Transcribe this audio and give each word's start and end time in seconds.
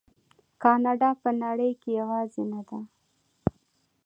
کاناډا 0.63 1.09
په 1.21 1.29
نړۍ 1.43 1.71
کې 1.81 1.89
یوازې 2.01 2.43
نه 2.51 2.61
ده. 2.67 2.79